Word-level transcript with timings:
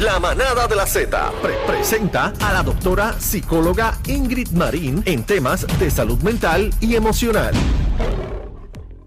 La 0.00 0.20
manada 0.20 0.68
de 0.68 0.76
la 0.76 0.86
Z 0.86 1.32
pre- 1.42 1.56
presenta 1.66 2.32
a 2.40 2.52
la 2.52 2.62
doctora 2.62 3.18
psicóloga 3.18 3.98
Ingrid 4.06 4.50
Marín 4.50 5.02
en 5.04 5.24
temas 5.24 5.66
de 5.80 5.90
salud 5.90 6.20
mental 6.22 6.70
y 6.80 6.94
emocional. 6.94 7.52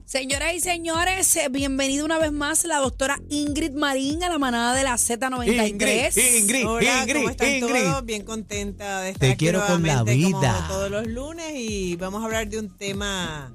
Señoras 0.03 0.53
y 0.53 0.59
señores, 0.59 1.33
eh, 1.37 1.47
bienvenido 1.49 2.03
una 2.03 2.19
vez 2.19 2.33
más 2.33 2.65
la 2.65 2.79
doctora 2.79 3.17
Ingrid 3.29 3.71
Marín 3.71 4.21
a 4.25 4.27
la 4.27 4.37
manada 4.37 4.75
de 4.75 4.83
la 4.83 4.95
Z93. 4.95 5.69
Ingrid, 5.69 6.41
Ingrid, 6.41 6.67
Hola, 6.67 7.01
Ingrid, 7.03 7.15
¿cómo 7.15 7.29
están 7.29 7.47
Ingrid. 7.55 7.83
todos? 7.85 8.05
Bien 8.05 8.23
contenta 8.25 8.99
de 8.99 9.09
estar 9.11 9.19
Te 9.21 9.27
aquí 9.31 9.37
quiero 9.45 9.65
con 9.65 9.83
la 9.83 9.93
como 9.99 10.11
vida. 10.11 10.65
todos 10.67 10.91
los 10.91 11.07
lunes 11.07 11.53
y 11.55 11.95
vamos 11.95 12.21
a 12.21 12.25
hablar 12.25 12.49
de 12.49 12.59
un 12.59 12.69
tema 12.77 13.53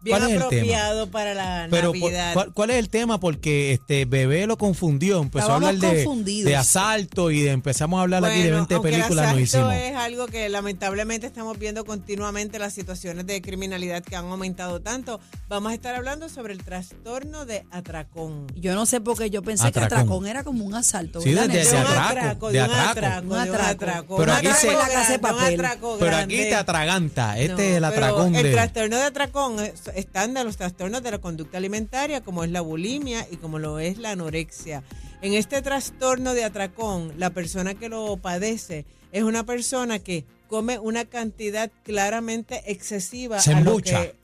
bien 0.00 0.16
¿Cuál 0.18 0.30
es 0.30 0.36
el 0.36 0.42
apropiado 0.42 1.10
para 1.10 1.34
la 1.34 1.66
Pero 1.70 1.92
¿cu- 1.92 1.98
Navidad. 1.98 2.34
¿cuál, 2.34 2.52
cuál 2.52 2.70
es 2.70 2.76
el 2.76 2.88
tema? 2.88 3.18
Porque 3.20 3.72
este 3.72 4.04
bebé 4.04 4.46
lo 4.46 4.56
confundió, 4.56 5.20
empezó 5.20 5.46
Estábamos 5.46 5.66
a 5.66 5.70
hablar 5.70 6.24
de, 6.24 6.42
de 6.44 6.56
asalto 6.56 7.30
y 7.30 7.40
de- 7.42 7.50
empezamos 7.50 7.98
a 7.98 8.02
hablar 8.02 8.24
aquí 8.24 8.36
de 8.38 8.50
Bueno, 8.50 8.56
20 8.58 8.74
aunque 8.74 8.88
el 8.88 8.94
películas 8.94 9.24
nos 9.26 9.34
asalto 9.34 9.72
hicimos. 9.72 9.74
es 9.74 9.96
algo 9.96 10.26
que 10.26 10.48
lamentablemente 10.48 11.26
estamos 11.26 11.58
viendo 11.58 11.84
continuamente 11.84 12.58
las 12.58 12.72
situaciones 12.74 13.26
de 13.26 13.42
criminalidad 13.42 14.02
que 14.02 14.16
han 14.16 14.26
aumentado 14.26 14.80
tanto. 14.80 15.20
Vamos 15.48 15.72
a 15.72 15.74
estar 15.74 15.94
hablando 15.94 16.28
sobre 16.28 16.52
el 16.52 16.62
trastorno 16.62 17.44
de 17.46 17.64
atracón. 17.70 18.46
Yo 18.56 18.74
no 18.74 18.86
sé 18.86 19.00
por 19.00 19.16
qué 19.18 19.30
yo 19.30 19.42
pensé 19.42 19.72
que 19.72 19.80
Atracón. 19.80 20.26
era 20.26 20.44
como 20.44 20.64
un 20.64 20.74
asalto. 20.74 21.20
Sí, 21.20 21.34
¿verdad, 21.34 21.48
de- 21.48 21.64
de 21.64 21.70
un 21.70 21.76
atraco, 21.86 22.46
de 22.48 22.58
de 22.58 22.64
un 22.64 22.70
atraco. 22.72 23.34
de 23.34 23.40
atraco. 23.60 24.16
Pero 24.18 24.32
Un 24.32 24.38
aquí 24.38 24.48
se- 24.60 24.72
La 24.72 24.88
casa 24.88 25.12
de 25.12 25.18
papel. 25.18 25.60
Pero 25.98 26.16
aquí 26.16 26.36
te 26.36 26.54
atraganta, 26.54 27.38
este 27.38 27.52
No, 27.54 27.58
es 27.58 27.66
el 27.68 27.74
pero 27.74 27.86
atracón 27.86 28.34
El 28.36 28.42
de... 28.44 28.52
trastorno 28.52 28.96
de 28.96 29.02
atracón 29.02 29.56
es- 29.88 29.96
están 29.96 30.34
de 30.34 30.44
los 30.44 30.56
trastornos 30.56 31.02
de 31.02 31.10
la 31.10 31.18
conducta 31.18 31.58
alimentaria, 31.58 32.20
como 32.22 32.44
es 32.44 32.50
la 32.50 32.60
bulimia 32.60 33.26
y 33.30 33.36
como 33.36 33.58
lo 33.58 33.78
es 33.78 33.98
la 33.98 34.12
anorexia. 34.12 34.82
En 35.22 35.34
este 35.34 35.62
trastorno 35.62 36.34
de 36.34 36.44
atracón, 36.44 37.12
la 37.16 37.30
persona 37.30 37.74
que 37.74 37.88
lo 37.88 38.16
padece 38.18 38.86
es 39.12 39.22
una 39.24 39.44
persona 39.44 39.98
que 39.98 40.24
come 40.48 40.78
una 40.78 41.04
cantidad 41.04 41.70
claramente 41.82 42.62
excesiva 42.66 43.40
Se 43.40 43.52
a 43.54 43.60
lo 43.60 43.76
que 43.78 44.14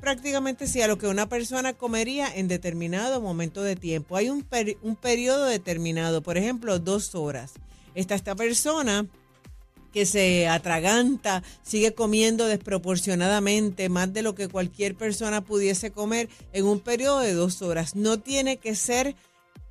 prácticamente 0.00 0.66
sí 0.66 0.82
a 0.82 0.86
lo 0.88 0.98
que 0.98 1.06
una 1.06 1.28
persona 1.28 1.72
comería 1.72 2.28
en 2.34 2.48
determinado 2.48 3.20
momento 3.20 3.62
de 3.62 3.76
tiempo. 3.76 4.16
Hay 4.16 4.28
un, 4.30 4.46
un 4.82 4.96
periodo 4.96 5.46
determinado, 5.46 6.22
por 6.22 6.36
ejemplo, 6.36 6.78
dos 6.78 7.14
horas. 7.14 7.52
Está 7.94 8.14
esta 8.14 8.34
persona 8.34 9.06
que 9.94 10.06
se 10.06 10.48
atraganta, 10.48 11.44
sigue 11.62 11.94
comiendo 11.94 12.46
desproporcionadamente 12.46 13.88
más 13.88 14.12
de 14.12 14.22
lo 14.22 14.34
que 14.34 14.48
cualquier 14.48 14.96
persona 14.96 15.40
pudiese 15.40 15.92
comer 15.92 16.28
en 16.52 16.66
un 16.66 16.80
periodo 16.80 17.20
de 17.20 17.32
dos 17.32 17.62
horas. 17.62 17.94
No 17.94 18.18
tiene 18.18 18.56
que 18.56 18.74
ser 18.74 19.14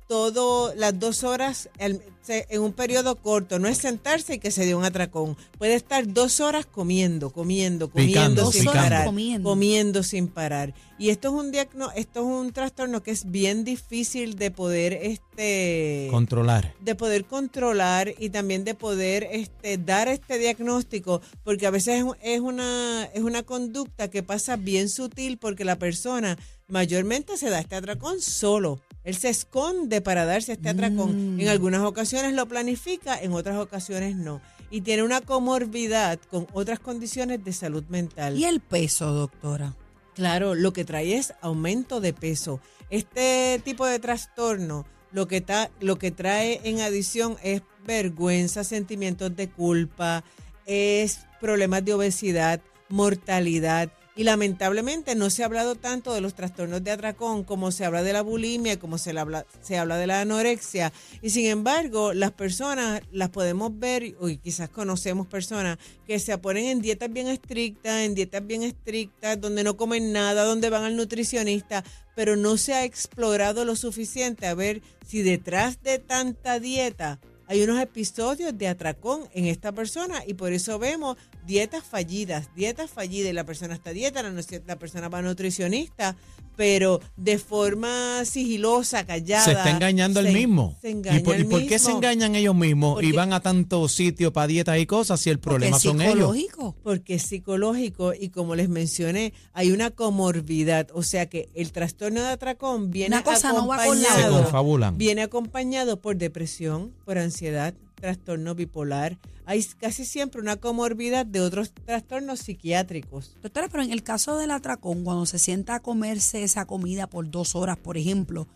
todo 0.08 0.74
las 0.74 0.98
dos 0.98 1.24
horas 1.24 1.68
el- 1.78 2.00
se- 2.22 2.46
en 2.48 2.62
un 2.62 2.72
periodo 2.72 3.16
corto. 3.16 3.58
No 3.58 3.68
es 3.68 3.78
sentarse 3.78 4.34
y 4.34 4.38
que 4.38 4.50
se 4.50 4.64
dé 4.64 4.74
un 4.74 4.84
atracón. 4.84 5.36
Puede 5.58 5.74
estar 5.74 6.06
dos 6.10 6.40
horas 6.40 6.64
comiendo, 6.66 7.30
comiendo, 7.30 7.90
comiendo 7.90 8.12
Picando, 8.20 8.50
sin 8.52 8.60
picando. 8.62 8.80
parar, 8.82 9.04
Comiendo. 9.06 9.48
comiendo 9.50 10.02
sin 10.02 10.28
parar. 10.28 10.74
Y 10.98 11.10
esto 11.10 11.28
es 11.28 11.34
un 11.34 11.50
diagno, 11.52 11.90
esto 11.96 12.20
es 12.20 12.26
un 12.26 12.52
trastorno 12.52 13.02
que 13.02 13.10
es 13.10 13.30
bien 13.30 13.64
difícil 13.64 14.36
de 14.36 14.50
poder 14.50 14.92
este 14.94 16.08
Controlar. 16.10 16.74
de 16.80 16.94
poder 16.94 17.24
controlar 17.24 18.14
y 18.18 18.30
también 18.30 18.64
de 18.64 18.74
poder 18.74 19.26
este, 19.30 19.76
dar 19.76 20.08
este 20.08 20.38
diagnóstico, 20.38 21.20
porque 21.42 21.66
a 21.66 21.70
veces 21.70 21.96
es, 21.96 22.02
un- 22.04 22.16
es 22.22 22.40
una, 22.40 23.04
es 23.12 23.22
una 23.22 23.42
conducta 23.42 24.08
que 24.08 24.22
pasa 24.22 24.56
bien 24.56 24.88
sutil 24.88 25.36
porque 25.38 25.64
la 25.64 25.76
persona 25.78 26.38
mayormente 26.68 27.36
se 27.36 27.50
da 27.50 27.58
este 27.60 27.74
atracón 27.76 28.20
solo. 28.22 28.80
Él 29.04 29.14
se 29.16 29.28
esconde 29.28 30.00
para 30.00 30.24
darse 30.24 30.52
este 30.54 30.68
atracón. 30.70 31.36
Mm. 31.36 31.40
En 31.40 31.48
algunas 31.48 31.82
ocasiones 31.82 32.32
lo 32.32 32.46
planifica, 32.46 33.20
en 33.20 33.32
otras 33.32 33.58
ocasiones 33.58 34.16
no. 34.16 34.40
Y 34.70 34.80
tiene 34.80 35.02
una 35.02 35.20
comorbidad 35.20 36.18
con 36.30 36.46
otras 36.52 36.80
condiciones 36.80 37.44
de 37.44 37.52
salud 37.52 37.84
mental. 37.88 38.36
¿Y 38.38 38.44
el 38.44 38.60
peso, 38.60 39.12
doctora? 39.12 39.76
Claro, 40.14 40.54
lo 40.54 40.72
que 40.72 40.84
trae 40.84 41.16
es 41.16 41.34
aumento 41.42 42.00
de 42.00 42.12
peso. 42.12 42.60
Este 42.90 43.60
tipo 43.64 43.86
de 43.86 43.98
trastorno 43.98 44.86
lo 45.12 45.28
que, 45.28 45.40
ta- 45.40 45.70
lo 45.80 45.96
que 45.98 46.10
trae 46.10 46.60
en 46.64 46.80
adición 46.80 47.36
es 47.42 47.62
vergüenza, 47.86 48.64
sentimientos 48.64 49.36
de 49.36 49.48
culpa, 49.48 50.24
es 50.66 51.20
problemas 51.40 51.84
de 51.84 51.94
obesidad, 51.94 52.60
mortalidad. 52.88 53.90
Y 54.16 54.22
lamentablemente 54.22 55.16
no 55.16 55.28
se 55.28 55.42
ha 55.42 55.46
hablado 55.46 55.74
tanto 55.74 56.14
de 56.14 56.20
los 56.20 56.34
trastornos 56.34 56.84
de 56.84 56.92
atracón 56.92 57.42
como 57.42 57.72
se 57.72 57.84
habla 57.84 58.04
de 58.04 58.12
la 58.12 58.22
bulimia, 58.22 58.78
como 58.78 58.96
se 58.96 59.18
habla, 59.18 59.44
se 59.60 59.76
habla 59.76 59.96
de 59.96 60.06
la 60.06 60.20
anorexia. 60.20 60.92
Y 61.20 61.30
sin 61.30 61.46
embargo, 61.46 62.12
las 62.12 62.30
personas 62.30 63.02
las 63.10 63.30
podemos 63.30 63.76
ver, 63.76 64.04
y 64.04 64.36
quizás 64.36 64.68
conocemos 64.68 65.26
personas 65.26 65.78
que 66.06 66.20
se 66.20 66.38
ponen 66.38 66.66
en 66.66 66.80
dietas 66.80 67.12
bien 67.12 67.26
estrictas, 67.26 68.02
en 68.02 68.14
dietas 68.14 68.46
bien 68.46 68.62
estrictas, 68.62 69.40
donde 69.40 69.64
no 69.64 69.76
comen 69.76 70.12
nada, 70.12 70.44
donde 70.44 70.70
van 70.70 70.84
al 70.84 70.96
nutricionista, 70.96 71.82
pero 72.14 72.36
no 72.36 72.56
se 72.56 72.74
ha 72.74 72.84
explorado 72.84 73.64
lo 73.64 73.74
suficiente 73.74 74.46
a 74.46 74.54
ver 74.54 74.80
si 75.04 75.22
detrás 75.22 75.82
de 75.82 75.98
tanta 75.98 76.60
dieta 76.60 77.18
hay 77.46 77.62
unos 77.62 77.80
episodios 77.80 78.56
de 78.56 78.68
atracón 78.68 79.28
en 79.34 79.46
esta 79.46 79.72
persona 79.72 80.22
y 80.26 80.34
por 80.34 80.52
eso 80.52 80.78
vemos 80.78 81.16
dietas 81.46 81.84
fallidas, 81.84 82.48
dietas 82.54 82.90
fallidas. 82.90 83.30
Y 83.30 83.34
la 83.34 83.44
persona 83.44 83.74
está 83.74 83.90
a 83.90 83.92
dieta, 83.92 84.22
la, 84.22 84.32
la 84.66 84.76
persona 84.76 85.08
va 85.08 85.18
a 85.18 85.22
nutricionista, 85.22 86.16
pero 86.56 87.00
de 87.16 87.38
forma 87.38 88.24
sigilosa, 88.24 89.04
callada. 89.04 89.44
Se 89.44 89.52
está 89.52 89.70
engañando 89.70 90.20
el 90.20 90.32
mismo. 90.32 90.76
Se 90.80 90.90
engaña 90.90 91.18
¿Y 91.18 91.22
por, 91.22 91.36
y 91.36 91.40
el 91.40 91.46
por 91.46 91.66
qué 91.66 91.78
se 91.78 91.90
engañan 91.90 92.34
ellos 92.36 92.54
mismos 92.54 92.92
y 93.02 93.06
Porque- 93.06 93.16
van 93.16 93.32
a 93.32 93.40
tantos 93.40 93.92
sitios 93.92 94.32
para 94.32 94.46
dietas 94.46 94.78
y 94.78 94.86
cosas 94.86 95.20
si 95.20 95.30
el 95.30 95.38
problema 95.40 95.76
Porque 95.76 95.88
es 95.88 95.92
son 95.92 96.00
ellos? 96.00 96.14
psicológico. 96.36 96.76
porque 96.82 97.14
es 97.14 97.22
psicológico 97.22 98.14
y 98.14 98.28
como 98.28 98.54
les 98.54 98.68
mencioné, 98.68 99.32
hay 99.52 99.72
una 99.72 99.90
comorbidad, 99.90 100.88
o 100.94 101.02
sea 101.02 101.26
que 101.26 101.48
el 101.54 101.72
trastorno 101.72 102.20
de 102.22 102.28
atracón 102.28 102.90
viene 102.90 103.16
Una 103.16 103.24
cosa 103.24 103.52
no 103.52 103.66
va 103.66 103.84
con 103.84 103.98
acompañado, 103.98 104.92
viene 104.96 105.22
acompañado 105.22 106.00
por 106.00 106.16
depresión, 106.16 106.92
por 107.04 107.18
ansiedad, 107.18 107.74
trastorno 107.94 108.54
bipolar. 108.54 109.18
Hay 109.46 109.62
casi 109.80 110.04
siempre 110.04 110.40
una 110.40 110.56
comorbidad 110.56 111.26
de 111.26 111.40
otros 111.40 111.72
trastornos 111.72 112.40
psiquiátricos. 112.40 113.36
Doctora, 113.42 113.68
pero 113.68 113.82
en 113.82 113.92
el 113.92 114.02
caso 114.02 114.36
del 114.38 114.50
atracón, 114.50 115.04
cuando 115.04 115.26
se 115.26 115.38
sienta 115.38 115.74
a 115.76 115.80
comerse 115.80 116.42
esa 116.42 116.66
comida 116.66 117.06
por 117.08 117.30
dos 117.30 117.54
horas, 117.54 117.76
por 117.76 117.96
ejemplo, 117.98 118.48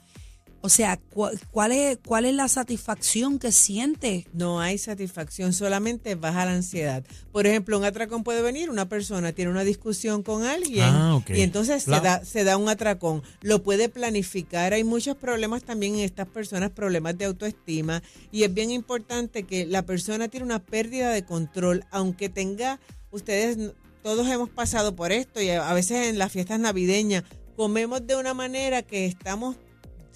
o 0.60 0.69
sea, 0.69 0.96
cu- 0.96 1.30
¿cuál 1.52 1.70
es, 1.72 1.98
cuál 2.04 2.24
es 2.24 2.34
la 2.34 2.48
satisfacción 2.48 3.38
que 3.38 3.52
siente? 3.52 4.26
No 4.32 4.60
hay 4.60 4.76
satisfacción, 4.78 5.52
solamente 5.52 6.14
baja 6.16 6.44
la 6.46 6.52
ansiedad. 6.54 7.04
Por 7.32 7.46
ejemplo, 7.46 7.78
un 7.78 7.84
atracón 7.84 8.24
puede 8.24 8.42
venir, 8.42 8.69
una 8.69 8.88
persona 8.88 9.32
tiene 9.32 9.50
una 9.52 9.62
discusión 9.64 10.22
con 10.22 10.44
alguien 10.44 10.84
Ah, 10.88 11.22
y 11.28 11.42
entonces 11.42 11.84
se 11.84 11.91
da, 11.91 12.24
se 12.24 12.42
da 12.44 12.56
un 12.56 12.69
atracón. 12.69 13.22
Lo 13.41 13.62
puede 13.62 13.88
planificar. 13.88 14.72
Hay 14.72 14.82
muchos 14.84 15.16
problemas 15.16 15.62
también 15.62 15.94
en 15.94 16.00
estas 16.00 16.26
personas, 16.28 16.70
problemas 16.70 17.16
de 17.16 17.26
autoestima 17.26 18.02
y 18.32 18.42
es 18.42 18.52
bien 18.52 18.70
importante 18.72 19.44
que 19.44 19.64
la 19.64 19.82
persona 19.82 20.28
tiene 20.28 20.44
una 20.44 20.58
pérdida 20.58 21.10
de 21.10 21.25
control, 21.25 21.84
aunque 21.92 22.28
tenga, 22.28 22.80
ustedes 23.12 23.56
todos 24.02 24.26
hemos 24.28 24.48
pasado 24.50 24.96
por 24.96 25.12
esto 25.12 25.40
y 25.40 25.50
a 25.50 25.72
veces 25.72 26.08
en 26.08 26.19
las 26.19 26.32
fiestas 26.32 26.58
navideñas 26.58 27.25
comemos 27.56 28.06
de 28.06 28.16
una 28.16 28.34
manera 28.34 28.82
que 28.82 29.06
estamos 29.06 29.56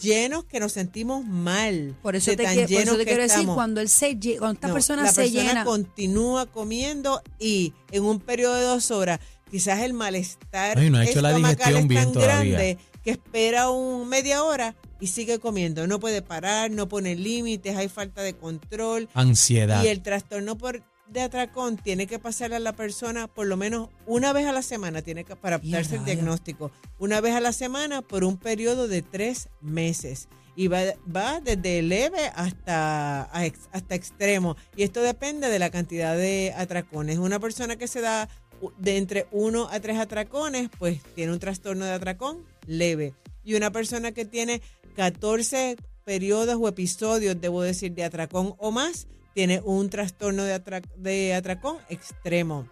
llenos 0.01 0.45
que 0.45 0.61
nos 0.61 0.73
sentimos 0.73 1.25
mal. 1.25 1.97
Por 2.03 2.17
eso 2.17 2.31
de 2.33 2.37
te, 2.37 2.43
tan 2.45 2.55
quiero- 2.55 2.69
por 2.73 2.83
eso 2.83 2.93
te 2.93 2.99
que 2.99 3.05
quiero 3.05 3.23
decir, 3.23 3.47
cuando 3.47 3.81
él 3.81 3.89
se 3.89 4.19
cuando 4.39 4.53
esta 4.55 4.69
No, 4.69 4.75
persona 4.75 5.03
la 5.05 5.13
se 5.13 5.23
persona 5.23 5.43
llena, 5.49 5.65
continúa 5.65 6.47
comiendo 6.47 7.23
y 7.39 7.73
en 7.91 8.05
un 8.05 8.21
periodo 8.21 8.55
de 8.57 8.63
dos 8.65 8.91
horas 8.91 9.21
quizás 9.51 9.81
el 9.81 9.93
malestar 9.93 10.79
Ay, 10.79 10.89
no 10.91 10.99
ha 10.99 11.05
hecho 11.05 11.21
la 11.21 11.31
estomacal 11.31 11.57
digestión 11.57 11.83
es 11.83 11.89
bien 11.89 12.05
tan 12.05 12.13
todavía. 12.13 12.53
grande 12.57 12.79
que 13.05 13.11
espera 13.11 13.69
un 13.71 14.09
media 14.09 14.45
hora 14.45 14.75
y 15.01 15.09
sigue 15.09 15.41
comiendo. 15.41 15.87
No 15.89 15.99
puede 15.99 16.23
parar, 16.23 16.71
no 16.71 16.89
pone 16.89 17.17
límites, 17.17 17.77
hay 17.77 17.89
falta 17.89 18.23
de 18.23 18.35
control 18.35 19.09
Ansiedad. 19.15 19.83
y 19.85 19.89
el 19.89 20.01
trastorno 20.03 20.57
por 20.57 20.83
de 21.13 21.21
atracón 21.21 21.77
tiene 21.77 22.07
que 22.07 22.19
pasar 22.19 22.55
a 22.55 22.59
la 22.59 22.73
persona 22.73 23.27
por 23.27 23.47
lo 23.47 23.57
menos 23.57 23.91
una 24.07 24.33
vez 24.33 24.47
a 24.47 24.53
la 24.53 24.63
semana, 24.63 25.03
tiene 25.03 25.25
que 25.25 25.37
para 25.37 25.59
darse 25.59 25.97
el 25.97 26.05
diagnóstico, 26.05 26.71
una 26.99 27.21
vez 27.21 27.35
a 27.35 27.41
la 27.41 27.53
semana 27.53 28.03
por 28.03 28.25
un 28.25 28.37
periodo 28.37 28.89
de 28.89 29.03
tres 29.03 29.49
meses. 29.61 30.29
Y 30.55 30.69
va, 30.69 30.81
va 31.15 31.41
desde 31.41 31.81
leve 31.81 32.31
hasta, 32.35 33.23
hasta 33.23 33.95
extremo. 33.95 34.55
Y 34.77 34.83
esto 34.83 35.01
depende 35.01 35.49
de 35.49 35.59
la 35.59 35.71
cantidad 35.71 36.15
de 36.15 36.53
atracones. 36.55 37.17
Una 37.17 37.41
persona 37.41 37.77
que 37.77 37.89
se 37.89 38.03
da 38.03 38.29
de 38.77 38.99
entre 38.99 39.27
uno 39.31 39.69
a 39.71 39.81
tres 39.81 39.99
atracones, 39.99 40.69
pues 40.79 41.01
tiene 41.15 41.33
un 41.33 41.39
trastorno 41.39 41.87
de 41.87 41.93
atracón 41.93 42.45
leve. 42.67 43.15
Y 43.45 43.55
una 43.55 43.71
persona 43.71 44.13
que 44.13 44.27
tiene 44.27 44.61
14 44.95 45.77
periodos 46.05 46.57
o 46.61 46.69
episodios, 46.69 47.41
debo 47.41 47.63
decir, 47.63 47.93
de 47.93 48.05
atracón 48.05 48.55
o 48.59 48.71
más, 48.71 49.07
tiene 49.35 49.61
un 49.65 49.91
trastorno 49.91 50.45
de, 50.45 50.55
atra- 50.55 50.89
de 50.97 51.35
atracón 51.35 51.79
extremo. 51.89 52.69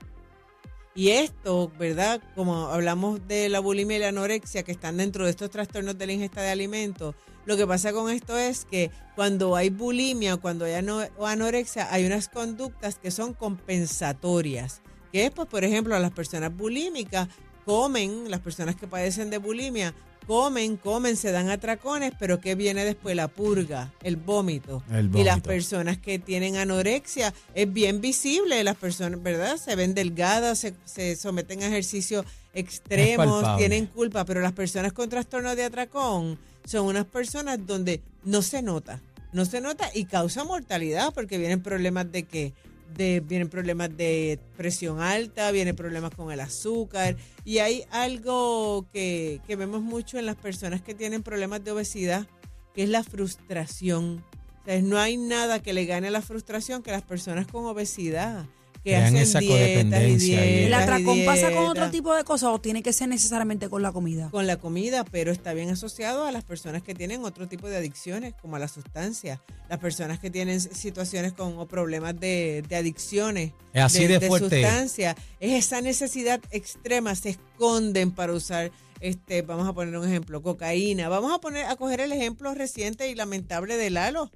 Y 0.94 1.10
esto, 1.10 1.70
¿verdad? 1.78 2.20
Como 2.34 2.66
hablamos 2.66 3.26
de 3.28 3.48
la 3.48 3.60
bulimia 3.60 3.96
y 3.96 4.00
la 4.00 4.08
anorexia, 4.08 4.64
que 4.64 4.72
están 4.72 4.96
dentro 4.96 5.24
de 5.24 5.30
estos 5.30 5.48
trastornos 5.50 5.96
de 5.96 6.06
la 6.06 6.12
ingesta 6.12 6.42
de 6.42 6.50
alimentos, 6.50 7.14
Lo 7.46 7.56
que 7.56 7.66
pasa 7.66 7.92
con 7.92 8.10
esto 8.10 8.38
es 8.38 8.64
que 8.64 8.90
cuando 9.16 9.56
hay 9.56 9.70
bulimia 9.70 10.36
cuando 10.36 10.64
hay 10.64 10.74
anorexia, 10.74 11.92
hay 11.92 12.04
unas 12.04 12.28
conductas 12.28 12.98
que 12.98 13.10
son 13.10 13.34
compensatorias. 13.34 14.82
Que 15.12 15.24
es, 15.26 15.30
pues, 15.30 15.48
por 15.48 15.64
ejemplo, 15.64 15.98
las 15.98 16.12
personas 16.12 16.54
bulímicas 16.54 17.28
comen, 17.64 18.30
las 18.30 18.40
personas 18.40 18.76
que 18.76 18.86
padecen 18.86 19.30
de 19.30 19.38
bulimia, 19.38 19.94
comen, 20.30 20.76
comen, 20.76 21.16
se 21.16 21.32
dan 21.32 21.50
atracones, 21.50 22.12
pero 22.16 22.40
¿qué 22.40 22.54
viene 22.54 22.84
después? 22.84 23.16
La 23.16 23.26
purga, 23.26 23.92
el 24.00 24.14
vómito. 24.14 24.80
El 24.88 25.10
Y 25.12 25.24
las 25.24 25.40
personas 25.40 25.98
que 25.98 26.20
tienen 26.20 26.56
anorexia, 26.56 27.34
es 27.52 27.72
bien 27.72 28.00
visible, 28.00 28.62
las 28.62 28.76
personas, 28.76 29.20
¿verdad? 29.20 29.56
Se 29.56 29.74
ven 29.74 29.92
delgadas, 29.92 30.60
se, 30.60 30.74
se 30.84 31.16
someten 31.16 31.64
a 31.64 31.66
ejercicios 31.66 32.24
extremos, 32.54 33.56
tienen 33.56 33.86
culpa, 33.86 34.24
pero 34.24 34.40
las 34.40 34.52
personas 34.52 34.92
con 34.92 35.08
trastorno 35.08 35.56
de 35.56 35.64
atracón 35.64 36.38
son 36.64 36.86
unas 36.86 37.06
personas 37.06 37.58
donde 37.66 38.00
no 38.22 38.40
se 38.42 38.62
nota, 38.62 39.00
no 39.32 39.44
se 39.44 39.60
nota 39.60 39.90
y 39.94 40.04
causa 40.04 40.44
mortalidad 40.44 41.12
porque 41.12 41.38
vienen 41.38 41.60
problemas 41.60 42.12
de 42.12 42.22
que 42.22 42.52
de, 42.94 43.20
vienen 43.20 43.48
problemas 43.48 43.96
de 43.96 44.38
presión 44.56 45.00
alta, 45.00 45.50
vienen 45.50 45.76
problemas 45.76 46.14
con 46.14 46.30
el 46.32 46.40
azúcar 46.40 47.16
y 47.44 47.58
hay 47.58 47.84
algo 47.90 48.86
que, 48.92 49.40
que 49.46 49.56
vemos 49.56 49.82
mucho 49.82 50.18
en 50.18 50.26
las 50.26 50.36
personas 50.36 50.82
que 50.82 50.94
tienen 50.94 51.22
problemas 51.22 51.64
de 51.64 51.72
obesidad, 51.72 52.26
que 52.74 52.82
es 52.82 52.88
la 52.88 53.02
frustración. 53.02 54.24
O 54.62 54.64
sea, 54.64 54.80
no 54.82 54.98
hay 54.98 55.16
nada 55.16 55.62
que 55.62 55.72
le 55.72 55.86
gane 55.86 56.08
a 56.08 56.10
la 56.10 56.22
frustración 56.22 56.82
que 56.82 56.90
las 56.90 57.02
personas 57.02 57.46
con 57.46 57.64
obesidad, 57.64 58.46
que 58.82 58.90
Crean 58.90 59.04
hacen 59.04 59.16
esa 59.18 59.38
dietas 59.40 59.56
y 59.58 59.62
codependencia 59.64 60.46
y- 60.46 60.48
dietas. 60.48 60.64
¿El 60.66 60.70
y 60.70 60.74
atracón 60.74 61.24
pasa 61.26 61.50
con 61.52 61.66
otro 61.66 61.90
tipo 61.90 62.14
de 62.14 62.24
cosas 62.24 62.50
o 62.52 62.60
tiene 62.60 62.82
que 62.82 62.92
ser 62.92 63.08
necesariamente 63.08 63.68
con 63.68 63.82
la 63.82 63.92
comida? 63.92 64.28
con 64.30 64.46
la 64.46 64.56
comida, 64.56 65.04
pero 65.04 65.32
está 65.32 65.52
bien 65.52 65.70
asociado 65.70 66.24
a 66.26 66.32
las 66.32 66.44
personas 66.44 66.82
que 66.82 66.94
tienen 66.94 67.24
otro 67.24 67.46
tipo 67.48 67.68
de 67.68 67.76
adicciones, 67.76 68.34
como 68.40 68.56
a 68.56 68.58
las 68.58 68.72
sustancias, 68.72 69.38
las 69.68 69.78
personas 69.78 70.18
que 70.18 70.30
tienen 70.30 70.60
situaciones 70.60 71.32
con 71.32 71.58
o 71.58 71.66
problemas 71.68 72.18
de, 72.18 72.62
de 72.68 72.76
adicciones, 72.76 73.52
Es 73.72 73.82
así 73.82 74.06
de 74.06 74.20
fuerte. 74.20 74.62
sustancias, 74.62 75.16
es 75.40 75.64
esa 75.66 75.80
necesidad 75.80 76.40
extrema, 76.50 77.14
se 77.14 77.30
esconden 77.30 78.10
para 78.12 78.32
usar, 78.32 78.70
este, 79.00 79.42
vamos 79.42 79.66
a 79.66 79.72
poner 79.72 79.96
un 79.96 80.06
ejemplo, 80.06 80.42
cocaína, 80.42 81.08
vamos 81.08 81.32
a 81.32 81.40
poner 81.40 81.66
a 81.66 81.76
coger 81.76 82.00
el 82.00 82.12
ejemplo 82.12 82.54
reciente 82.54 83.08
y 83.08 83.14
lamentable 83.14 83.76
de 83.76 83.90
Lalo, 83.90 84.30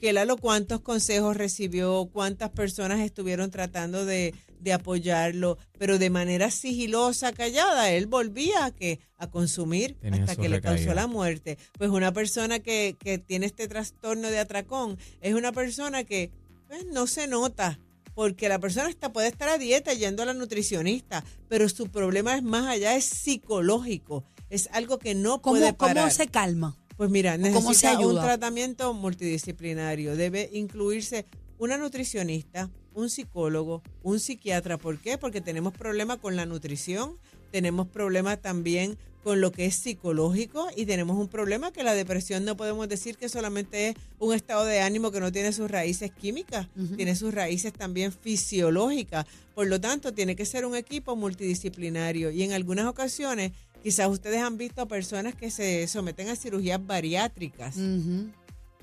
que 0.00 0.12
Lalo 0.12 0.36
cuántos 0.36 0.80
consejos 0.80 1.36
recibió, 1.36 2.08
cuántas 2.12 2.50
personas 2.50 3.00
estuvieron 3.00 3.50
tratando 3.50 4.04
de, 4.04 4.34
de 4.60 4.72
apoyarlo, 4.72 5.58
pero 5.78 5.98
de 5.98 6.10
manera 6.10 6.50
sigilosa, 6.50 7.32
callada, 7.32 7.90
él 7.90 8.06
volvía 8.06 8.66
a, 8.66 8.70
que, 8.72 9.00
a 9.16 9.30
consumir 9.30 9.96
Tenía 10.00 10.24
hasta 10.24 10.36
que 10.36 10.48
le 10.48 10.60
causó 10.60 10.94
la 10.94 11.06
muerte. 11.06 11.58
Pues 11.78 11.90
una 11.90 12.12
persona 12.12 12.58
que, 12.58 12.96
que 12.98 13.18
tiene 13.18 13.46
este 13.46 13.68
trastorno 13.68 14.28
de 14.28 14.38
atracón 14.38 14.98
es 15.20 15.34
una 15.34 15.52
persona 15.52 16.04
que 16.04 16.30
pues, 16.68 16.86
no 16.86 17.06
se 17.06 17.26
nota. 17.26 17.78
Porque 18.20 18.50
la 18.50 18.58
persona 18.58 18.90
está, 18.90 19.14
puede 19.14 19.28
estar 19.28 19.48
a 19.48 19.56
dieta 19.56 19.94
yendo 19.94 20.22
a 20.22 20.26
la 20.26 20.34
nutricionista, 20.34 21.24
pero 21.48 21.66
su 21.70 21.86
problema 21.86 22.36
es 22.36 22.42
más 22.42 22.66
allá, 22.66 22.94
es 22.94 23.06
psicológico. 23.06 24.24
Es 24.50 24.68
algo 24.74 24.98
que 24.98 25.14
no 25.14 25.40
¿Cómo, 25.40 25.56
puede 25.56 25.74
cómo 25.74 25.94
parar. 25.94 26.12
se 26.12 26.26
calma? 26.26 26.76
Pues 26.98 27.08
mira, 27.08 27.38
¿Cómo 27.38 27.72
se 27.72 27.86
necesita 27.86 27.98
un 28.06 28.16
tratamiento 28.16 28.92
multidisciplinario. 28.92 30.16
Debe 30.16 30.50
incluirse 30.52 31.24
una 31.56 31.78
nutricionista, 31.78 32.68
un 32.92 33.08
psicólogo, 33.08 33.82
un 34.02 34.20
psiquiatra. 34.20 34.76
¿Por 34.76 34.98
qué? 34.98 35.16
Porque 35.16 35.40
tenemos 35.40 35.72
problemas 35.72 36.18
con 36.18 36.36
la 36.36 36.44
nutrición, 36.44 37.16
tenemos 37.50 37.88
problemas 37.88 38.40
también 38.40 38.98
con 39.22 39.40
lo 39.40 39.52
que 39.52 39.66
es 39.66 39.74
psicológico 39.74 40.68
y 40.76 40.86
tenemos 40.86 41.18
un 41.18 41.28
problema 41.28 41.72
que 41.72 41.82
la 41.82 41.94
depresión 41.94 42.44
no 42.44 42.56
podemos 42.56 42.88
decir 42.88 43.18
que 43.18 43.28
solamente 43.28 43.90
es 43.90 43.96
un 44.18 44.34
estado 44.34 44.64
de 44.64 44.80
ánimo 44.80 45.10
que 45.10 45.20
no 45.20 45.30
tiene 45.30 45.52
sus 45.52 45.70
raíces 45.70 46.10
químicas, 46.10 46.68
tiene 46.96 47.14
sus 47.14 47.34
raíces 47.34 47.72
también 47.72 48.12
fisiológicas. 48.12 49.26
Por 49.54 49.66
lo 49.66 49.80
tanto, 49.80 50.14
tiene 50.14 50.36
que 50.36 50.46
ser 50.46 50.64
un 50.64 50.74
equipo 50.74 51.16
multidisciplinario 51.16 52.30
y 52.30 52.42
en 52.42 52.52
algunas 52.52 52.86
ocasiones 52.86 53.52
quizás 53.82 54.08
ustedes 54.08 54.40
han 54.40 54.56
visto 54.56 54.80
a 54.80 54.88
personas 54.88 55.34
que 55.34 55.50
se 55.50 55.86
someten 55.86 56.28
a 56.28 56.36
cirugías 56.36 56.84
bariátricas. 56.84 57.76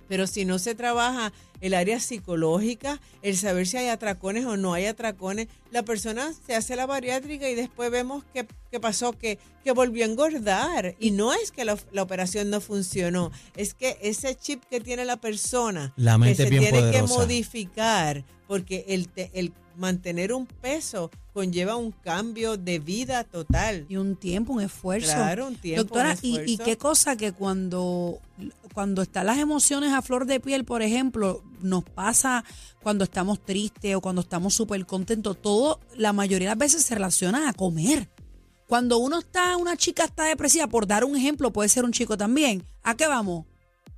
Pero 0.08 0.28
si 0.28 0.46
no 0.46 0.60
se 0.60 0.76
trabaja 0.76 1.34
el 1.62 1.74
área 1.74 2.00
psicológica, 2.00 3.00
el 3.22 3.38
saber 3.38 3.68
si 3.68 3.78
hay 3.78 3.88
atracones 3.88 4.46
o 4.46 4.58
no 4.58 4.74
hay 4.74 4.86
atracones, 4.86 5.48
la 5.72 5.84
persona 5.84 6.32
se 6.46 6.56
hace 6.56 6.76
la 6.76 6.86
bariátrica 6.86 7.50
y 7.50 7.56
después 7.56 7.92
vemos 7.92 8.24
qué, 8.34 8.46
qué 8.72 8.80
pasó, 8.80 9.14
que, 9.14 9.38
que 9.64 9.72
volvió 9.72 10.06
a 10.06 10.08
engordar. 10.08 10.96
Y 11.00 11.12
no 11.12 11.34
es 11.34 11.52
que 11.52 11.66
la, 11.66 11.78
la 11.92 12.04
operación 12.04 12.50
no 12.50 12.62
funcionó, 12.62 13.32
es 13.56 13.74
que 13.74 13.98
ese 14.02 14.36
chip 14.36 14.64
que 14.70 14.80
tiene 14.80 15.06
la 15.06 15.18
persona, 15.18 15.94
La 15.96 16.18
mente 16.18 16.38
que 16.38 16.44
se 16.44 16.50
bien 16.50 16.62
tiene 16.64 16.92
que 16.92 17.02
modificar, 17.18 18.24
porque 18.48 18.86
el, 18.90 19.08
te- 19.10 19.32
el 19.34 19.52
mantener 19.78 20.34
un 20.34 20.46
peso 20.48 21.12
conlleva 21.34 21.76
un 21.76 21.92
cambio 21.92 22.58
de 22.58 22.80
vida 22.80 23.24
total. 23.24 23.86
Y 23.90 23.98
un 23.98 24.16
tiempo, 24.16 24.54
un 24.54 24.62
esfuerzo. 24.62 25.14
Claro, 25.14 25.48
un 25.48 25.56
tiempo, 25.56 25.84
Doctora, 25.84 26.14
un 26.14 26.18
y, 26.24 26.40
y 26.54 26.58
qué 26.58 26.78
cosa 26.78 27.16
que 27.16 27.32
cuando, 27.32 28.20
cuando 28.74 29.04
están 29.04 29.28
las 29.28 29.38
emociones 29.38 29.94
a 29.94 30.02
flor 30.02 30.26
de 30.26 30.40
piel, 30.40 30.66
por 30.66 30.82
ejemplo, 30.82 31.44
nos 31.62 31.84
pasa 31.84 32.44
cuando 32.82 33.04
estamos 33.04 33.44
tristes 33.44 33.96
o 33.96 34.02
cuando 34.02 34.22
estamos 34.22 34.54
súper 34.54 34.86
contentos, 34.86 35.42
todo, 35.42 35.80
la 35.96 36.14
mayoría 36.14 36.50
de 36.50 36.56
las 36.56 36.60
veces 36.60 36.84
se 36.84 36.96
relaciona 36.96 37.50
a 37.50 37.54
comer. 37.54 38.10
Cuando 38.68 38.98
uno 38.98 39.20
está, 39.20 39.56
una 39.58 39.78
chica 39.78 40.06
está 40.06 40.26
depresiva, 40.26 40.68
por 40.68 40.88
dar 40.88 41.06
un 41.06 41.16
ejemplo, 41.16 41.54
puede 41.54 41.70
ser 41.70 41.86
un 41.86 41.92
chico 41.92 42.18
también, 42.18 42.66
¿a 42.84 42.96
qué 42.96 43.08
vamos? 43.08 43.46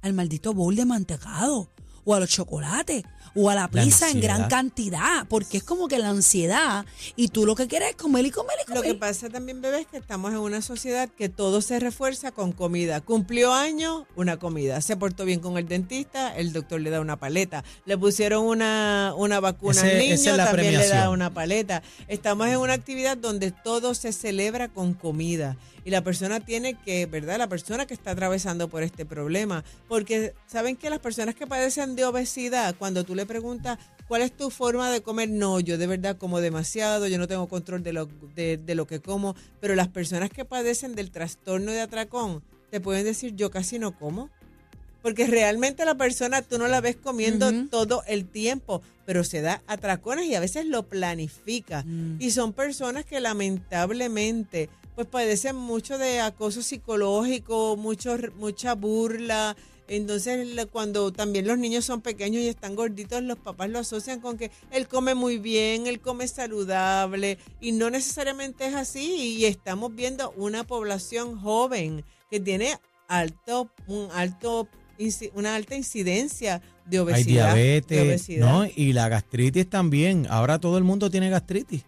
Al 0.02 0.14
maldito 0.14 0.54
bowl 0.54 0.76
de 0.76 0.86
mantecado, 0.86 1.72
o 2.06 2.16
a 2.16 2.20
los 2.20 2.30
chocolates, 2.30 3.04
o 3.36 3.50
a 3.50 3.54
la 3.56 3.62
La 3.62 3.68
pizza 3.68 4.10
en 4.10 4.22
gran 4.22 4.48
cantidad, 4.50 5.28
porque 5.28 5.58
es 5.58 5.64
como 5.64 5.88
que 5.88 6.00
la 6.00 6.10
ansiedad, 6.10 6.84
y 7.16 7.28
tú 7.28 7.46
lo 7.46 7.56
que 7.56 7.68
quieres 7.68 7.92
es 7.92 7.96
comer 7.96 8.26
y 8.26 8.32
comer 8.32 8.56
y 8.66 8.70
Lo 8.70 8.78
comer. 8.78 8.92
que 8.94 8.98
pasa 8.98 9.30
también, 9.30 9.62
bebé, 9.62 9.82
es 9.82 9.88
que 9.88 9.98
estamos 9.98 10.32
en 10.32 10.40
una 10.40 10.62
sociedad 10.64 11.08
que 11.10 11.30
todo 11.30 11.62
se 11.62 11.80
refuerza 11.80 12.32
con 12.32 12.52
comida. 12.52 13.02
Cumplió 13.02 13.54
año, 13.54 14.08
una 14.16 14.38
comida. 14.38 14.82
Se 14.82 14.98
portó 14.98 15.26
bien 15.26 15.40
con 15.42 15.58
el 15.60 15.68
dentista, 15.68 16.36
el 16.36 16.54
doctor 16.54 16.82
le 16.82 16.90
da 16.90 17.02
una 17.02 17.18
paleta. 17.18 17.64
Le 17.86 17.98
pusieron 18.00 18.46
una, 18.46 19.14
una 19.16 19.40
vacuna 19.40 19.74
Ese- 19.80 19.92
al 19.92 19.98
niño, 20.00 20.14
es 20.16 20.26
la 20.26 20.46
también 20.48 20.72
le 20.72 20.78
da 20.80 20.84
premiación. 20.86 21.14
una 21.14 21.34
paleta. 21.34 21.84
Estamos 22.08 22.48
en 22.48 22.58
una 22.58 22.74
actividad 22.74 23.16
donde 23.16 23.52
todo 23.52 23.94
se 23.94 24.12
celebra 24.12 24.70
con 24.70 24.94
comida. 24.96 25.56
Y 25.90 25.92
la 25.92 26.04
persona 26.04 26.40
tiene 26.40 26.76
que, 26.76 27.08
¿verdad? 27.08 27.40
La 27.40 27.50
persona 27.50 27.88
que 27.88 27.96
está 27.96 28.12
atravesando 28.12 28.68
por 28.68 28.84
este 28.84 29.08
problema. 29.08 29.64
Porque 29.88 30.36
saben 30.46 30.76
que 30.76 30.92
las 30.92 31.00
personas 31.00 31.34
que 31.34 31.48
padecen 31.48 31.96
de 31.96 32.06
obesidad, 32.06 32.76
cuando 32.78 33.04
tú 33.04 33.16
le 33.16 33.26
preguntas 33.26 33.80
cuál 34.08 34.22
es 34.22 34.32
tu 34.32 34.52
forma 34.52 34.92
de 34.92 35.02
comer, 35.02 35.32
no, 35.32 35.60
yo 35.60 35.80
de 35.80 35.88
verdad 35.88 36.16
como 36.16 36.42
demasiado, 36.42 37.08
yo 37.08 37.18
no 37.18 37.28
tengo 37.28 37.48
control 37.48 37.82
de 37.82 37.94
lo, 37.94 38.08
de, 38.36 38.58
de 38.58 38.76
lo 38.76 38.86
que 38.86 39.00
como. 39.00 39.36
Pero 39.62 39.74
las 39.74 39.88
personas 39.88 40.30
que 40.30 40.46
padecen 40.46 40.94
del 40.94 41.10
trastorno 41.10 41.72
de 41.72 41.82
atracón, 41.82 42.44
te 42.70 42.80
pueden 42.80 43.04
decir, 43.04 43.36
yo 43.36 43.50
casi 43.50 43.80
no 43.80 43.98
como. 43.98 44.30
Porque 45.02 45.26
realmente 45.26 45.86
la 45.86 45.96
persona 45.96 46.44
tú 46.44 46.60
no 46.60 46.68
la 46.68 46.82
ves 46.82 46.98
comiendo 46.98 47.52
todo 47.72 48.04
el 48.06 48.28
tiempo, 48.28 48.84
pero 49.08 49.24
se 49.24 49.42
da 49.42 49.64
atracones 49.66 50.28
y 50.28 50.36
a 50.36 50.40
veces 50.40 50.68
lo 50.68 50.84
planifica. 50.84 51.84
Mm. 51.84 52.18
Y 52.20 52.30
son 52.30 52.54
personas 52.54 53.06
que 53.06 53.20
lamentablemente 53.20 54.70
pues 55.00 55.08
padecen 55.08 55.56
mucho 55.56 55.98
de 55.98 56.20
acoso 56.20 56.62
psicológico, 56.62 57.78
mucho, 57.78 58.18
mucha 58.36 58.76
burla. 58.76 59.56
Entonces 59.88 60.46
cuando 60.74 61.14
también 61.14 61.48
los 61.48 61.58
niños 61.58 61.86
son 61.86 62.02
pequeños 62.02 62.44
y 62.44 62.50
están 62.50 62.76
gorditos, 62.76 63.24
los 63.24 63.38
papás 63.38 63.70
lo 63.70 63.80
asocian 63.80 64.20
con 64.20 64.38
que 64.38 64.52
él 64.72 64.90
come 64.90 65.16
muy 65.16 65.38
bien, 65.38 65.88
él 65.88 66.02
come 66.02 66.28
saludable 66.28 67.38
y 67.62 67.72
no 67.72 67.90
necesariamente 67.90 68.68
es 68.68 68.76
así. 68.76 69.38
Y 69.38 69.46
estamos 69.46 69.96
viendo 69.96 70.34
una 70.36 70.66
población 70.66 71.40
joven 71.40 72.04
que 72.30 72.42
tiene 72.42 72.78
alto, 73.08 73.70
un 73.88 74.10
alto, 74.12 74.68
una 75.34 75.56
alta 75.56 75.76
incidencia 75.76 76.62
de 76.86 76.98
Hay 76.98 77.04
obesidad. 77.04 77.54
de 77.56 77.62
diabetes, 77.64 78.02
obesidad. 78.02 78.48
¿no? 78.52 78.66
Y 78.76 78.94
la 78.94 79.08
gastritis 79.10 79.70
también. 79.70 80.28
Ahora 80.30 80.60
todo 80.60 80.78
el 80.78 80.84
mundo 80.84 81.10
tiene 81.10 81.30
gastritis. 81.30 81.84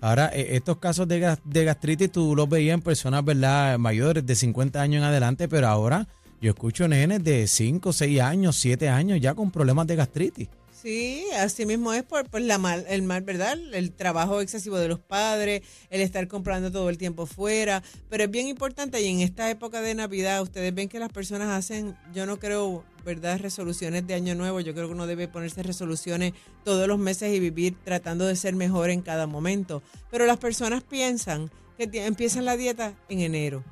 Ahora, 0.00 0.30
eh, 0.32 0.56
estos 0.56 0.78
casos 0.78 1.08
de, 1.08 1.36
de 1.44 1.64
gastritis 1.64 2.12
tú 2.12 2.36
los 2.36 2.48
veías 2.48 2.74
en 2.74 2.82
personas, 2.82 3.24
¿verdad?, 3.24 3.78
mayores 3.78 4.24
de 4.24 4.34
50 4.34 4.80
años 4.80 4.98
en 4.98 5.04
adelante, 5.04 5.48
pero 5.48 5.68
ahora 5.68 6.06
yo 6.40 6.50
escucho 6.50 6.86
nenes 6.88 7.22
de 7.24 7.46
5, 7.46 7.92
6 7.92 8.20
años, 8.20 8.56
7 8.56 8.88
años 8.88 9.20
ya 9.20 9.34
con 9.34 9.50
problemas 9.50 9.86
de 9.86 9.96
gastritis. 9.96 10.48
Sí, 10.82 11.24
así 11.36 11.64
mismo 11.64 11.92
es 11.92 12.02
por, 12.02 12.28
por 12.28 12.40
la 12.40 12.58
mal, 12.58 12.84
el 12.88 13.02
mal, 13.02 13.22
¿verdad? 13.22 13.56
El 13.72 13.92
trabajo 13.92 14.40
excesivo 14.40 14.78
de 14.78 14.88
los 14.88 14.98
padres, 14.98 15.62
el 15.90 16.00
estar 16.00 16.26
comprando 16.26 16.72
todo 16.72 16.90
el 16.90 16.98
tiempo 16.98 17.26
fuera. 17.26 17.84
Pero 18.08 18.24
es 18.24 18.30
bien 18.32 18.48
importante 18.48 19.00
y 19.00 19.06
en 19.06 19.20
esta 19.20 19.48
época 19.48 19.80
de 19.80 19.94
Navidad 19.94 20.42
ustedes 20.42 20.74
ven 20.74 20.88
que 20.88 20.98
las 20.98 21.12
personas 21.12 21.50
hacen, 21.50 21.96
yo 22.12 22.26
no 22.26 22.40
creo, 22.40 22.84
¿verdad? 23.04 23.38
Resoluciones 23.38 24.08
de 24.08 24.14
Año 24.14 24.34
Nuevo. 24.34 24.58
Yo 24.58 24.74
creo 24.74 24.88
que 24.88 24.94
uno 24.94 25.06
debe 25.06 25.28
ponerse 25.28 25.62
resoluciones 25.62 26.32
todos 26.64 26.88
los 26.88 26.98
meses 26.98 27.32
y 27.32 27.38
vivir 27.38 27.76
tratando 27.84 28.26
de 28.26 28.34
ser 28.34 28.56
mejor 28.56 28.90
en 28.90 29.02
cada 29.02 29.28
momento. 29.28 29.84
Pero 30.10 30.26
las 30.26 30.38
personas 30.38 30.82
piensan 30.82 31.48
que 31.78 31.88
empiezan 32.04 32.44
la 32.44 32.56
dieta 32.56 32.94
en 33.08 33.20
enero. 33.20 33.62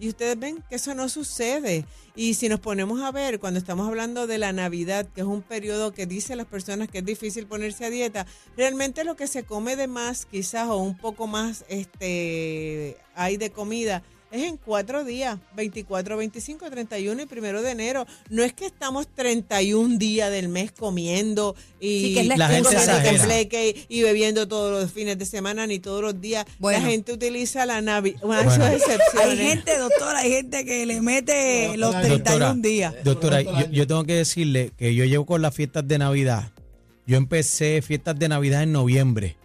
Y 0.00 0.08
ustedes 0.08 0.38
ven 0.38 0.64
que 0.68 0.76
eso 0.76 0.94
no 0.94 1.10
sucede. 1.10 1.84
Y 2.16 2.32
si 2.34 2.48
nos 2.48 2.58
ponemos 2.58 3.02
a 3.02 3.12
ver, 3.12 3.38
cuando 3.38 3.58
estamos 3.58 3.86
hablando 3.86 4.26
de 4.26 4.38
la 4.38 4.50
Navidad, 4.50 5.06
que 5.14 5.20
es 5.20 5.26
un 5.26 5.42
periodo 5.42 5.92
que 5.92 6.06
dicen 6.06 6.38
las 6.38 6.46
personas 6.46 6.88
que 6.88 6.98
es 6.98 7.04
difícil 7.04 7.46
ponerse 7.46 7.84
a 7.84 7.90
dieta, 7.90 8.26
realmente 8.56 9.04
lo 9.04 9.14
que 9.14 9.26
se 9.26 9.44
come 9.44 9.76
de 9.76 9.88
más, 9.88 10.24
quizás, 10.24 10.70
o 10.70 10.78
un 10.78 10.96
poco 10.96 11.26
más 11.26 11.66
este, 11.68 12.96
hay 13.14 13.36
de 13.36 13.50
comida, 13.50 14.02
es 14.30 14.44
en 14.44 14.56
cuatro 14.56 15.04
días, 15.04 15.38
24, 15.56 16.16
25, 16.16 16.70
31 16.70 17.22
y 17.22 17.26
primero 17.26 17.62
de 17.62 17.70
enero. 17.72 18.06
No 18.28 18.42
es 18.42 18.52
que 18.52 18.66
estamos 18.66 19.08
31 19.14 19.98
días 19.98 20.30
del 20.30 20.48
mes 20.48 20.72
comiendo 20.72 21.56
y 21.80 22.00
Sí, 22.00 22.14
que 22.14 22.20
es 22.20 22.26
la 22.28 22.36
La 22.36 22.48
gente 22.48 23.86
y, 23.88 23.98
y 23.98 24.02
bebiendo 24.02 24.46
todos 24.46 24.80
los 24.82 24.92
fines 24.92 25.18
de 25.18 25.26
semana 25.26 25.66
ni 25.66 25.78
todos 25.78 26.02
los 26.02 26.20
días. 26.20 26.46
Bueno. 26.58 26.78
La 26.78 26.90
gente 26.90 27.12
utiliza 27.12 27.66
la 27.66 27.80
Navidad. 27.80 28.20
Bueno, 28.22 28.44
Bueno. 28.44 28.66
eso 28.66 28.76
es 28.76 28.82
excepciones. 28.82 29.30
Hay 29.30 29.36
gente, 29.36 29.78
doctora, 29.78 30.18
hay 30.20 30.30
gente 30.30 30.64
que 30.64 30.86
le 30.86 31.00
mete 31.00 31.76
los 31.76 31.92
Doctora, 31.92 32.22
31 32.22 32.54
días. 32.62 32.94
Doctora, 33.04 33.42
yo, 33.42 33.70
yo 33.70 33.86
tengo 33.86 34.04
que 34.04 34.14
decirle 34.14 34.72
que 34.76 34.94
yo 34.94 35.04
llevo 35.04 35.26
con 35.26 35.42
las 35.42 35.54
fiestas 35.54 35.86
de 35.86 35.98
Navidad. 35.98 36.52
Yo 37.06 37.16
empecé 37.16 37.82
fiestas 37.82 38.18
de 38.18 38.28
Navidad 38.28 38.62
en 38.62 38.72
noviembre. 38.72 39.36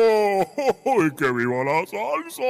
¡Y 1.06 1.10
que 1.14 1.30
viva 1.30 1.64
la 1.64 1.86
salsa! 1.86 2.42